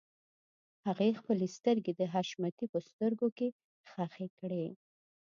هغې 0.87 1.09
خپلې 1.19 1.47
سترګې 1.57 1.93
د 1.95 2.01
حشمتي 2.13 2.65
په 2.73 2.79
سترګو 2.89 3.27
کې 3.37 3.47
ښخې 3.89 4.27
کړې. 4.39 4.65